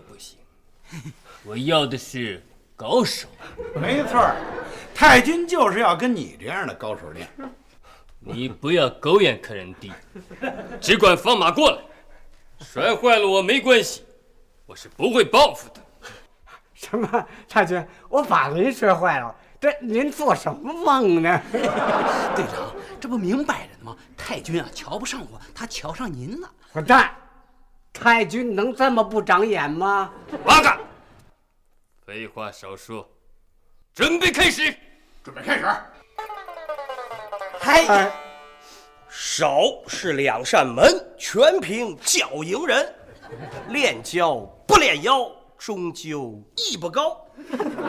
[1.43, 2.43] 我要的是
[2.75, 3.27] 高手。
[3.75, 4.35] 没错儿，
[4.93, 7.27] 太君就是要跟你这样的高手练。
[8.19, 9.91] 你不要狗眼看人低，
[10.79, 11.77] 只管放马过来。
[12.59, 14.03] 摔坏了我没关系，
[14.67, 15.81] 我是不会报复的。
[16.75, 17.27] 什么？
[17.49, 21.41] 太君，我把您摔坏了，这您做什么梦呢？
[22.35, 23.97] 队长，这不明摆着呢吗？
[24.15, 26.47] 太君啊，瞧不上我，他瞧上您了。
[26.71, 27.11] 混蛋！
[27.91, 30.11] 太君能这么不长眼吗？
[30.45, 30.79] 八嘎！
[32.11, 33.09] 废话少说，
[33.93, 34.75] 准备开始。
[35.23, 35.65] 准备开始。
[37.57, 38.11] 嗨，哎，
[39.07, 42.93] 手是两扇门，全凭脚迎人。
[43.69, 47.25] 练脚不练腰，终究艺不高。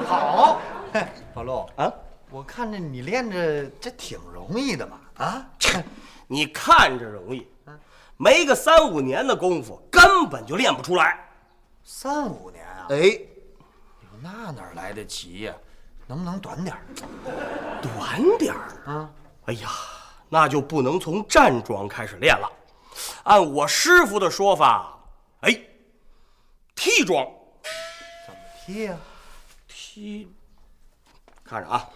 [0.07, 0.63] 好，
[1.35, 1.93] 宝路啊，
[2.31, 5.85] 我看着你练着这挺容易的嘛，啊，切
[6.29, 7.45] 你看着容易，
[8.17, 11.29] 没个三五年的功夫，根本就练不出来。
[11.83, 13.19] 三五年啊，哎，哟
[14.23, 15.55] 那哪儿来得及呀？
[16.07, 16.83] 能不能短点儿？
[17.83, 19.11] 短点儿啊！
[19.47, 19.69] 哎呀，
[20.29, 22.49] 那就不能从站桩开始练了。
[23.25, 24.97] 按我师傅的说法，
[25.41, 25.61] 哎，
[26.77, 27.27] 踢桩，
[28.27, 28.97] 怎么踢呀？
[29.67, 30.33] 踢，
[31.45, 31.89] 看着啊，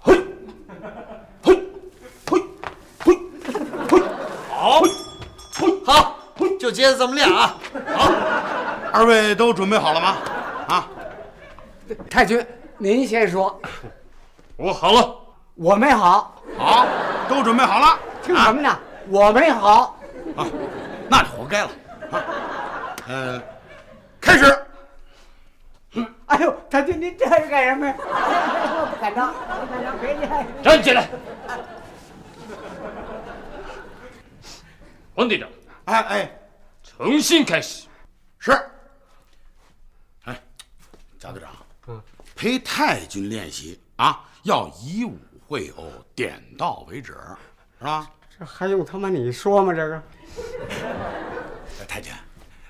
[0.00, 0.14] 嘿，
[1.42, 1.70] 嘿，
[2.30, 2.42] 嘿，
[3.04, 3.18] 嘿，
[3.90, 4.00] 嘿，
[4.48, 6.18] 好，嘿，好，
[6.58, 7.58] 就接着这么练啊！
[8.96, 10.16] 二位都准备好了吗？
[10.68, 10.88] 啊，
[12.08, 12.44] 太君，
[12.78, 13.60] 您先说。
[14.56, 15.14] 我好了，
[15.54, 16.86] 我没好，好，
[17.28, 17.98] 都准备好了。
[18.22, 18.74] 听什么呢？
[19.08, 19.98] 我没好。
[20.34, 20.46] 啊，
[21.10, 21.70] 那就活该了。
[22.10, 22.24] 啊，
[23.06, 23.42] 呃，
[24.18, 24.66] 开始。
[26.24, 27.94] 哎呦，太君，您这是干什么呀？
[28.00, 30.26] 我不敢当，不敢当，别介。
[30.62, 31.06] 站起来。
[35.14, 35.46] 黄队长，
[35.84, 36.38] 哎哎，
[36.82, 37.86] 重新开始。
[38.38, 38.58] 是。
[41.26, 41.50] 哎，贾队长，
[41.88, 42.00] 嗯，
[42.36, 45.74] 陪太君练习啊，要以武会友，
[46.14, 47.16] 点到为止，
[47.78, 48.08] 是吧？
[48.38, 49.72] 这还用他妈你说吗？
[49.72, 50.00] 这个
[51.88, 52.12] 太君，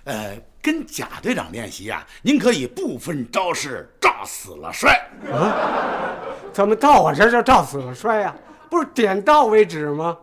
[0.05, 4.91] 呃，跟贾队长练习啊，您可以不分招式，照死了摔
[5.31, 6.17] 啊。
[6.53, 8.35] 怎么到我这儿就照死了摔呀、
[8.71, 10.17] 不是点到为止吗？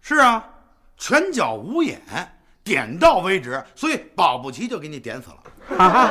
[0.00, 0.48] 是啊，
[0.96, 2.00] 拳脚无眼，
[2.62, 5.38] 点到为止，所以保不齐就给你点死了。
[5.78, 6.10] 哈哈，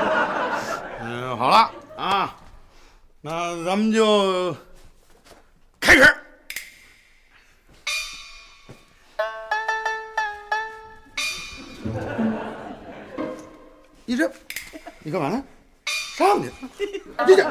[1.01, 2.35] 嗯，好了啊，
[3.21, 4.55] 那咱们就
[5.79, 6.15] 开始。
[14.05, 14.29] 你这，
[14.99, 15.41] 你干嘛呢？
[16.17, 16.51] 上去！
[17.25, 17.43] 你这，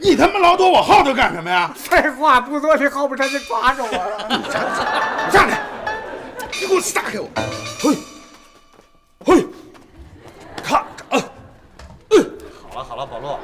[0.00, 1.70] 你他妈老躲我后头干什么呀？
[1.76, 4.28] 废话不多，你后边他就抓着我了。
[5.30, 5.60] 上来！
[6.60, 7.28] 你给我撒开我！
[7.80, 7.96] 嘿，
[9.24, 9.46] 嘿，
[10.62, 11.22] 看着啊，
[12.96, 13.38] 好了好了，宝路，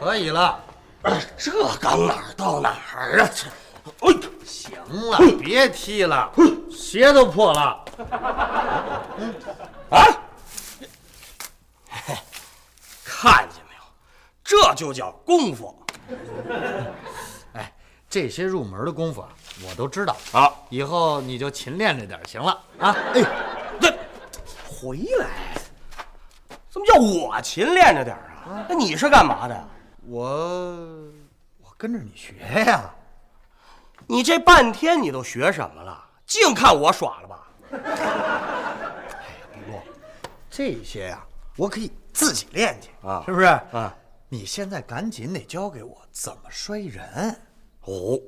[0.00, 0.60] 可以了，
[1.36, 3.28] 这刚哪儿到哪儿啊？
[3.34, 3.48] 这，
[4.06, 4.78] 哎，行
[5.10, 6.30] 了，别踢了，
[6.70, 7.84] 鞋都破了。
[9.90, 10.06] 啊！
[13.04, 13.82] 看见没有？
[14.44, 15.76] 这就叫功夫
[17.54, 17.72] 哎，
[18.08, 19.28] 这些入门的功夫啊，
[19.68, 20.16] 我都知道。
[20.32, 20.52] 啊！
[20.68, 22.94] 以后你就勤练着点行了啊！
[23.12, 23.24] 哎，
[23.80, 23.92] 这
[24.68, 25.58] 回来，
[26.70, 28.30] 怎么叫我勤练着点啊？
[28.68, 29.64] 那你是干嘛的呀？
[30.06, 30.22] 我
[31.62, 32.90] 我跟着你学呀。
[34.06, 36.04] 你这半天你都学什么了？
[36.26, 37.48] 净看我耍了吧？
[37.72, 37.78] 哎
[39.40, 39.82] 呀，不洛
[40.50, 41.24] 这些呀、
[41.56, 43.46] 我可以自己练去啊是不是？
[43.46, 43.94] 啊，
[44.28, 47.34] 你现在赶紧得教给我怎么摔人。
[47.82, 48.18] 哦，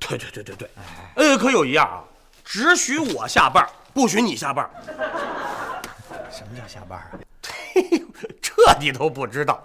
[0.00, 0.70] 对对对对对，
[1.16, 2.04] 哎，可有一样啊，
[2.44, 4.70] 只许我下绊儿，不许你下绊儿。
[6.30, 7.18] 什么叫下绊儿啊？
[8.40, 9.62] 这你都不知道？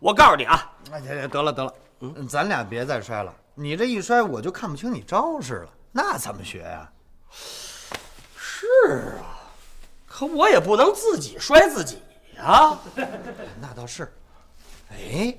[0.00, 3.32] 我告诉你啊，哎呀，得了得了，嗯，咱俩别再摔了。
[3.54, 6.90] 你这一摔，我就看不清你招式了，那怎么学呀、
[8.36, 9.38] 是啊，
[10.06, 12.02] 可我也不能自己摔自己
[12.36, 12.76] 呀。
[13.60, 14.12] 那倒是。
[14.90, 15.34] 哎，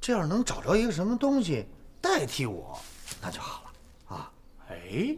[0.00, 1.66] 这要是能找着一个什么东西
[2.00, 2.78] 代替我，
[3.20, 4.30] 那就好了啊。
[4.68, 5.16] 哎，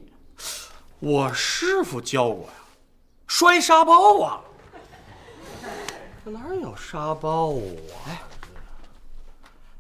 [1.01, 2.53] 我师傅教我呀，
[3.27, 4.41] 摔沙包啊。
[6.25, 8.09] 这哪有沙包啊？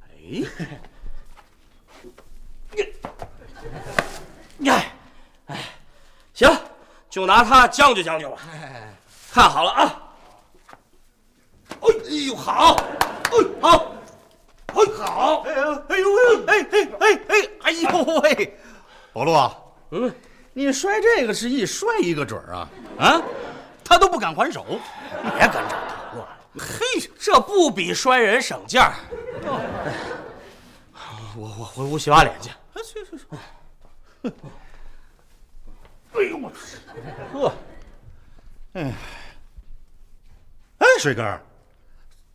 [0.02, 0.44] 哎，
[4.66, 4.92] 哎，
[5.46, 5.58] 哎，
[6.32, 6.50] 行，
[7.08, 8.38] 就拿它将就将就吧。
[9.32, 10.02] 看好了啊！
[11.80, 13.92] 哎哎呦，好，哎好，
[14.66, 18.58] 哎好，哎呦哎呦哎哎哎哎哎呦喂！
[19.12, 19.56] 宝路啊，
[19.90, 20.14] 嗯，
[20.52, 22.68] 你摔这个是一摔一个准儿啊
[22.98, 23.22] 啊！
[23.84, 24.64] 他都不敢还手。
[25.22, 25.76] 别跟这儿捣
[26.14, 26.38] 乱了。
[26.58, 28.94] 嘿，这不比摔人省劲儿。
[31.36, 32.50] 我我回屋洗把脸去。
[32.74, 33.24] 哎，去去去。
[36.14, 36.52] 哎呦我，
[37.32, 37.52] 呵，
[38.74, 38.92] 哎，
[40.78, 41.42] 哎，水根儿，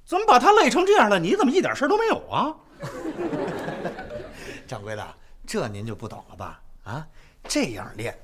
[0.06, 1.18] 怎么把他累成这样了？
[1.18, 2.54] 你怎么一点事儿都没有啊？
[4.68, 5.16] 掌柜的，
[5.48, 6.62] 这您就不懂了吧？
[6.84, 7.08] 啊，
[7.48, 8.18] 这样练，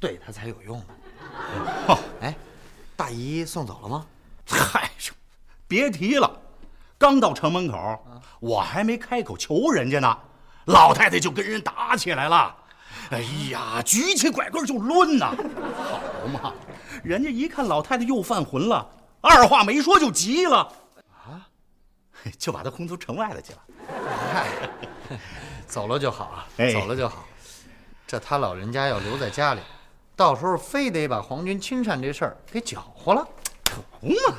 [0.00, 0.86] 对他才有用呢。
[1.88, 2.34] 哦，哎，
[2.96, 4.06] 大姨送走了吗？
[4.46, 4.90] 嗨，
[5.66, 6.30] 别提了，
[6.98, 8.04] 刚到城门口，
[8.40, 10.18] 我还没开口求人家呢，
[10.66, 12.56] 老太太就跟人打起来了。
[13.10, 15.34] 哎呀，举起拐棍就抡呐！
[15.90, 16.52] 好嘛，
[17.02, 18.86] 人家一看老太太又犯浑了，
[19.20, 20.72] 二话没说就急了，
[21.10, 21.48] 啊，
[22.38, 23.58] 就把她轰出城外了去了。
[24.32, 24.46] 嗨，
[25.66, 27.24] 走了就好啊，哎走了就好。
[28.06, 29.60] 这他老人家要留在家里，
[30.16, 33.26] 到时候非得把皇军侵占这事儿给搅和了。
[33.64, 34.36] 可不嘛，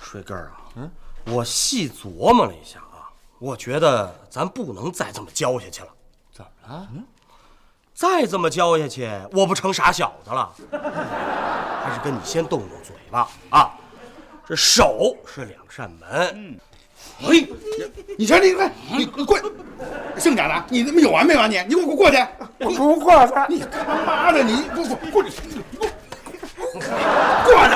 [0.00, 0.90] 水根儿啊，嗯，
[1.26, 5.88] 我细琢磨了一下啊，我觉得咱不能再这么教下去了。
[6.32, 6.88] 怎么了？
[6.92, 7.06] 嗯
[7.94, 10.50] 再这么教下去，我不成傻小子了。
[11.84, 13.70] 还是跟你先动动嘴巴啊！
[14.46, 16.58] 这手是两扇门，
[17.20, 17.46] 哎，
[18.18, 19.44] 你瞧你看，你过来，
[20.18, 21.58] 姓贾的，你他妈有完没完你？
[21.68, 22.16] 你给我过去！
[22.58, 23.32] 我不过去。
[23.48, 25.30] 你他妈的，你不不过去，
[25.74, 25.86] 过
[26.82, 27.74] 去！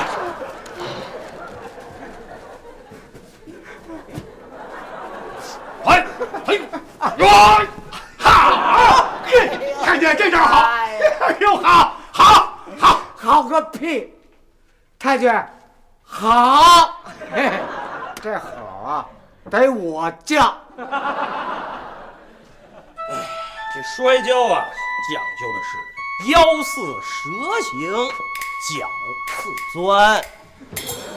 [5.85, 6.05] 哎
[6.45, 7.27] 哎哟，
[8.17, 9.49] 好，嘿，
[9.85, 10.99] 看见这招好，哎
[11.39, 14.13] 呦好，好，好，好个屁！
[14.99, 15.31] 太君，
[16.03, 17.01] 好，
[17.33, 17.51] 嘿嘿，
[18.21, 18.49] 这好
[18.83, 19.05] 啊，
[19.49, 20.57] 得我教。
[23.73, 24.65] 这摔跤啊，
[25.13, 25.71] 讲究的是
[26.31, 27.29] 腰似蛇
[27.61, 27.75] 形，
[28.73, 28.87] 脚
[29.37, 29.41] 似
[29.73, 30.25] 钻，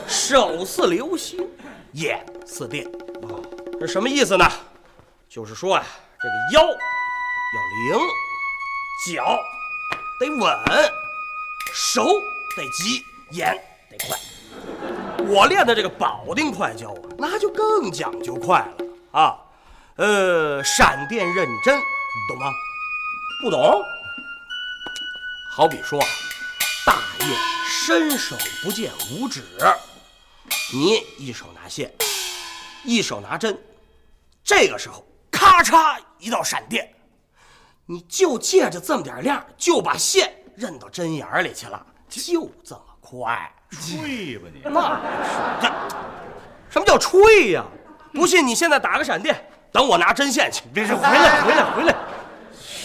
[0.07, 1.49] 手似流星，
[1.93, 2.85] 眼似电。
[3.23, 3.43] 哦，
[3.81, 4.47] 这什么意思呢？
[5.29, 5.85] 就是说啊，
[6.21, 6.77] 这个腰要
[7.97, 7.99] 灵，
[9.07, 9.39] 脚
[10.19, 10.93] 得稳，
[11.73, 13.57] 手得急，眼
[13.89, 14.19] 得快。
[15.21, 19.39] 我练的这个保定快跤啊，那就更讲究快了啊。
[19.97, 21.79] 呃，闪电认真，
[22.29, 22.47] 懂吗？
[23.43, 23.83] 不懂？
[25.53, 26.01] 好比说，
[26.87, 27.29] 大雁
[27.67, 29.43] 伸手不见五指，
[30.73, 31.93] 你一手拿线，
[32.85, 33.59] 一手拿针，
[34.43, 36.95] 这个时候咔嚓一道闪电，
[37.85, 43.53] 你就借着这么点亮，就把线认到针眼里去了，就这么快。
[43.71, 44.61] 吹吧你！
[44.65, 45.69] 那是这，
[46.69, 47.65] 什么叫吹呀？
[48.13, 50.65] 不信你现在打个闪电，等我拿针线去。
[50.75, 51.95] 别是回来回来回来！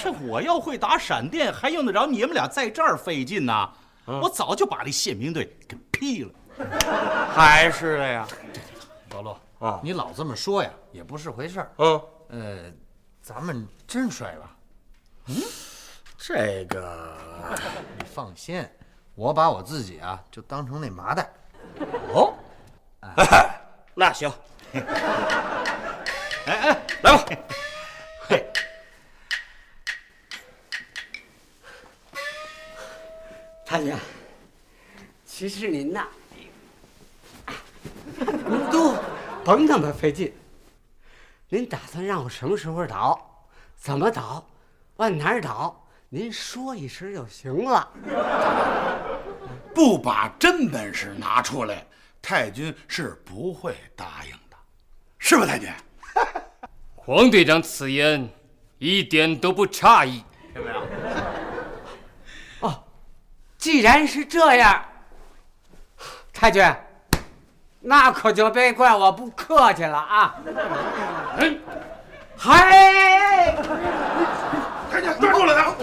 [0.03, 3.69] 这我要会打闪电，还用得着你们俩在这儿费劲呢？
[4.05, 6.31] 我早就把这宪兵队给劈了。
[7.33, 8.27] 还是的呀。
[9.11, 11.71] 老陆啊你老这么说呀，也不是回事儿。
[11.77, 12.71] 嗯，呃，
[13.19, 14.47] 咱们真摔了。
[16.19, 17.17] 这个
[17.97, 18.63] 你放心，
[19.15, 21.29] 我把我自己啊就当成那麻袋。
[22.13, 22.33] 哦，
[23.95, 24.31] 那行，
[26.45, 27.25] 哎哎，来吧。
[28.27, 28.45] 嘿
[33.65, 33.95] 太君，
[35.25, 36.07] 其实您呐，
[38.19, 38.95] 您都
[39.45, 40.33] 甭那么费劲。
[41.47, 43.47] 您打算让我什么时候倒，
[43.77, 44.45] 怎么倒，
[44.97, 47.89] 往哪儿倒，您说一声就行了。
[49.75, 51.85] 不把真本事拿出来，
[52.21, 54.55] 太君是不会答应的，
[55.19, 55.69] 是吧，太君？
[56.95, 58.27] 黄队长此言
[58.77, 60.23] 一点都不诧异。
[60.55, 60.79] 有没有？
[62.61, 62.83] 哦
[63.57, 64.83] 既然是这样，
[66.31, 66.63] 太君，
[67.81, 70.35] 那可就别怪我不客气了啊！
[71.37, 71.53] 哎，
[72.37, 73.55] 嗨，
[74.89, 75.75] 太君抓住了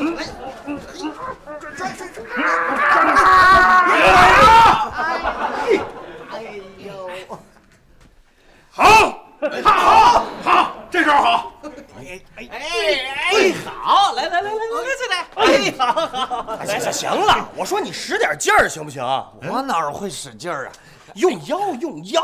[6.30, 6.34] 哎
[6.78, 7.09] 呦！
[8.70, 8.82] 好，
[9.64, 11.53] 好，好，这招好。
[11.98, 14.62] 哎哎哎，好，来来来来来
[15.11, 19.03] 来，哎，好好好，行行行了，我说你使点劲儿行不行？
[19.48, 20.72] 我哪儿会使劲儿啊？
[21.14, 22.22] 用腰用腰，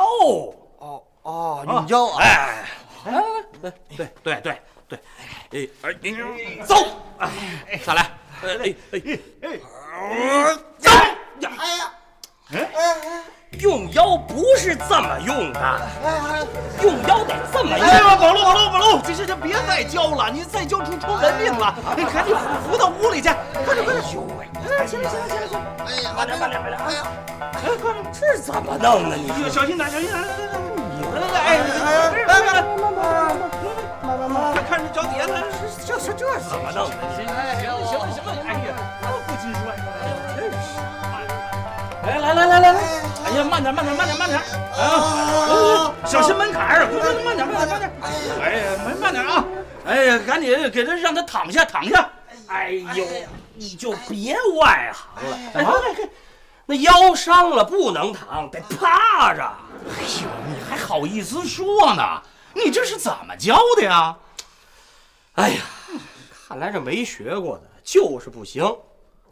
[0.78, 2.22] 哦哦，用腰啊！
[2.22, 2.64] 哎，
[3.04, 3.20] 来来
[3.62, 4.98] 来，对对对对，
[5.52, 6.74] 哎哎哎，走，
[7.18, 7.28] 哎，
[7.84, 8.07] 再来，
[8.40, 8.96] 哎哎哎
[9.42, 9.46] 哎，
[10.78, 10.92] 走，哎
[11.40, 11.50] 呀，
[12.52, 12.54] 哎
[13.58, 15.80] 用腰不是这么用的，
[16.82, 18.18] 用腰得这么用哎呀，用。
[18.20, 23.28] 宝路宝路宝路，这这这别再教了，你再教出出人命了，你赶紧扶扶到屋里去，
[23.64, 24.14] 快点快点！
[24.14, 24.46] 呦喂，
[24.86, 27.02] 行了行了行了行了，哎呀，慢点慢点慢点，哎呀，
[27.40, 29.16] 哎，快点，这怎么弄呢？
[29.16, 30.16] 你小心点，小心点！
[31.14, 31.50] 来来来，哎，
[32.26, 32.62] 来来来，
[34.28, 35.32] 快看，着脚底子，
[35.86, 36.94] 这这这怎么弄的？
[37.16, 37.32] 行了
[37.86, 39.74] 行了行了，哎呀，这禁亲摔，
[40.36, 40.56] 真是。
[42.06, 42.80] 来来来来来来，
[43.24, 44.40] 哎呀，慢点慢点慢点慢点，
[44.78, 46.86] 啊，小心门槛儿，
[47.24, 47.92] 慢点慢点慢点，
[48.42, 49.44] 哎呀，慢慢点啊，
[49.86, 52.08] 哎呀，赶紧给他让他躺下躺下，
[52.48, 53.04] 哎呦，
[53.54, 55.64] 你就别外行了，哎，
[56.66, 59.42] 那腰伤了不能躺，得趴着。
[59.42, 62.02] 哎呦，你还好意思说呢？
[62.54, 64.16] 你这是怎么教的呀？
[65.34, 65.62] 哎呀，
[66.48, 68.64] 看来这没学过的就是不行。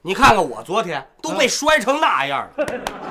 [0.03, 2.65] 你看看我昨天都被摔成那样了，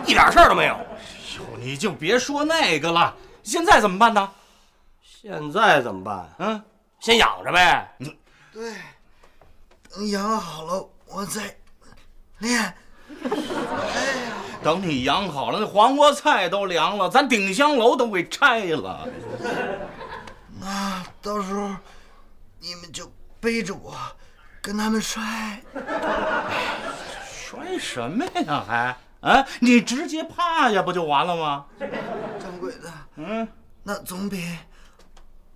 [0.06, 0.74] 一点事儿都没有。
[0.74, 3.14] 哟，你就别说那个了。
[3.44, 4.32] 现在怎么办呢？
[5.04, 6.30] 现在怎么办？
[6.40, 6.64] 嗯，
[7.02, 7.98] 先养着呗。
[8.54, 8.76] 对，
[9.92, 11.54] 等养好了我再
[12.38, 12.74] 练。
[14.64, 19.06] 等你养好了，那黄瓜菜都凉了，咱顶香楼都给拆了。
[20.66, 21.70] 那到时候
[22.58, 23.96] 你们就背着我
[24.64, 25.62] 跟他们摔。
[27.30, 28.64] 摔什么呀？
[28.68, 29.46] 还啊？
[29.60, 31.68] 你直接趴下不就完了吗？
[32.42, 33.48] 掌柜的，嗯，
[33.84, 34.58] 那总比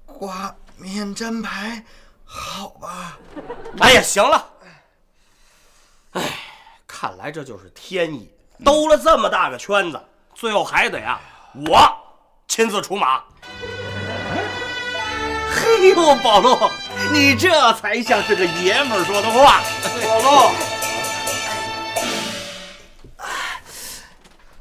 [0.05, 1.84] 挂免战牌
[2.24, 3.18] 好吧？
[3.80, 4.47] 哎呀，行了。
[6.12, 6.22] 哎，
[6.86, 8.32] 看来这就是天意，
[8.64, 9.99] 兜了这么大个圈子，
[10.36, 11.20] 最后还得啊
[11.68, 11.80] 我
[12.47, 13.24] 亲自出马。
[15.52, 16.58] 嘿呦，宝路，
[17.12, 19.62] 你这才像是个爷们儿说的话。
[20.06, 20.52] 宝路，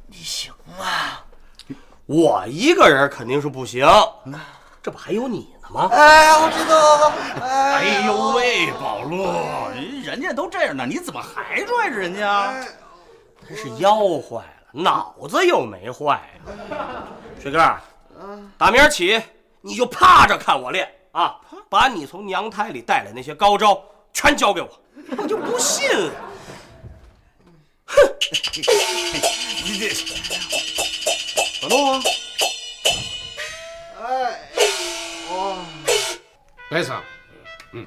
[0.06, 1.20] 你行吗？
[2.06, 3.86] 我一个人肯定是不行，
[4.82, 5.90] 这不还有你呢吗？
[5.92, 7.12] 哎，我知道。
[7.46, 9.26] 哎呦喂，宝路，
[10.02, 12.54] 人家都这样呢，你怎么还拽着人家？
[13.46, 16.64] 他是腰坏了，脑子又没坏呀。
[17.40, 17.76] 水哥，
[18.56, 19.22] 打明儿起
[19.60, 21.36] 你就趴着看我练啊！
[21.68, 23.82] 把你从娘胎里带来那些高招
[24.12, 24.80] 全交给我，
[25.18, 26.12] 我就不信了。
[29.64, 29.88] 你这，
[31.60, 32.02] 咋弄啊，
[34.02, 34.40] 哎，
[36.70, 37.02] 白桑，
[37.72, 37.86] 嗯，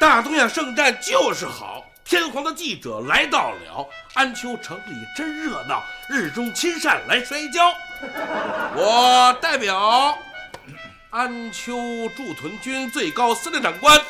[0.00, 1.84] 大东亚圣战就是好。
[2.04, 5.82] 天皇的记者来到了安丘城里，真热闹。
[6.08, 7.70] 日中亲善来摔跤，
[8.76, 10.16] 我代表
[11.10, 14.02] 安丘驻屯军最高司令长官野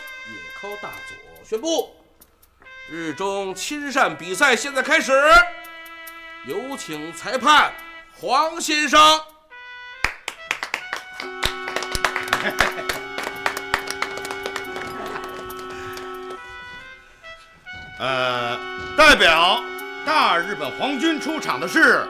[0.61, 1.97] 尻大佐宣布，
[2.91, 5.13] 日中亲善比赛现在开始，
[6.45, 7.73] 有请裁判
[8.21, 9.01] 黄先生。
[17.99, 18.57] 呃，
[18.97, 19.63] 代表
[20.05, 22.07] 大日本皇军出场的是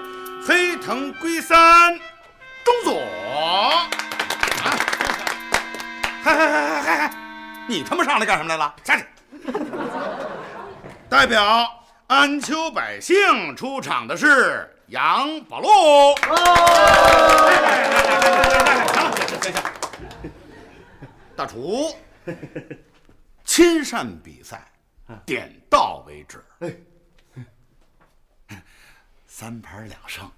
[0.46, 1.98] 黑藤龟三
[2.64, 3.00] 中佐。
[6.22, 7.14] 嗨嗨嗨嗨嗨
[7.68, 8.74] 你他妈上来干什么来了？
[8.84, 9.04] 下去。
[11.08, 11.68] 代表
[12.06, 15.68] 安丘百姓出场的是杨宝禄。
[21.36, 21.94] 大厨
[23.44, 24.60] 亲善比赛
[25.24, 26.44] 点到为止。
[29.38, 30.28] 三盘两胜，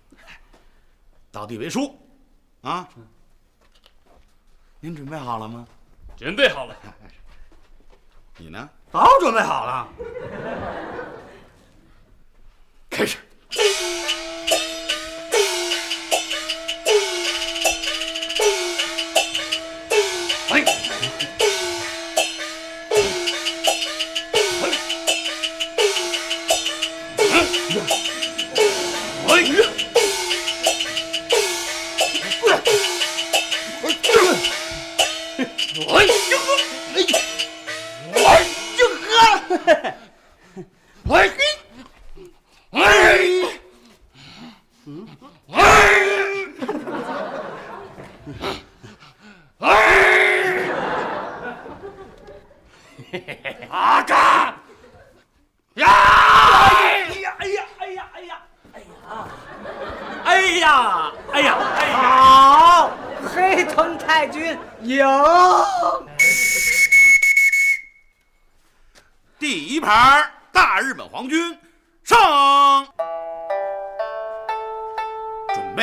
[1.32, 1.98] 倒地为输。
[2.60, 2.86] 啊，
[4.78, 5.66] 您准备好了吗？
[6.18, 6.76] 准备好了。
[8.36, 8.68] 你呢？
[8.92, 9.88] 早准备好了。
[12.90, 13.16] 开始。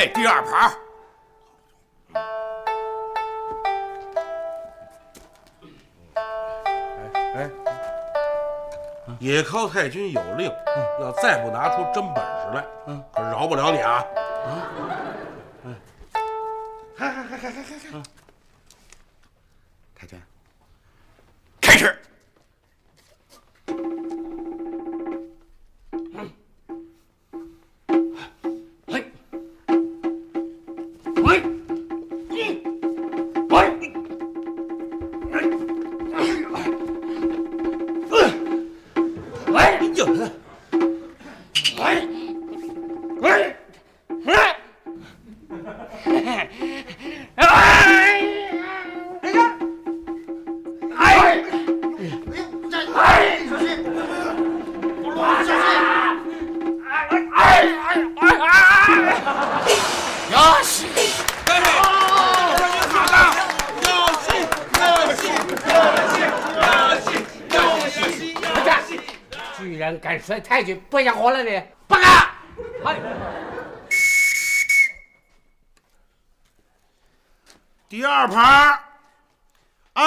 [0.05, 0.71] 第二盘。
[9.19, 10.51] 野尻太君有令，
[10.99, 14.05] 要再不拿出真本事来，嗯，可饶不了你啊！
[16.95, 18.16] 嗨嗨嗨嗨嗨嗨！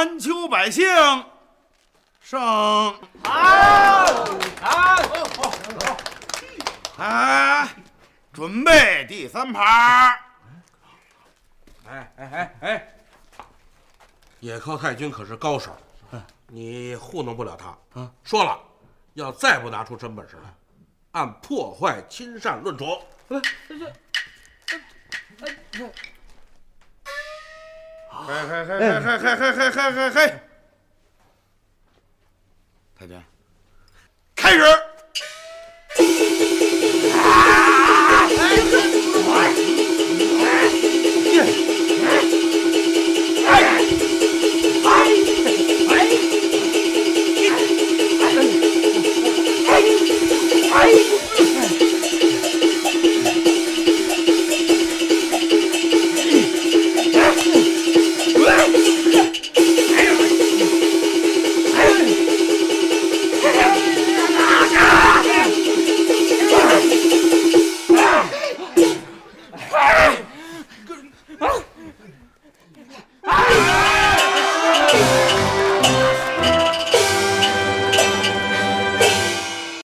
[0.00, 0.82] 安丘百姓
[2.22, 2.40] 胜。
[2.40, 2.94] 好，
[4.62, 4.96] 好，
[6.96, 7.68] 哎，
[8.32, 9.62] 准备第三盘。
[11.86, 12.88] 哎哎哎哎，
[14.38, 15.76] 野尻太君可是高手，
[16.46, 18.00] 你糊弄不了他。
[18.00, 18.58] 啊，说了，
[19.12, 20.48] 要再不拿出真本事来，
[21.10, 22.86] 按破坏亲善论处。
[23.28, 23.38] 嘿
[28.26, 30.40] 嘿嘿嘿嘿嘿嘿嘿嘿嘿嘿！
[32.98, 33.22] 太君，
[34.36, 34.89] 开始。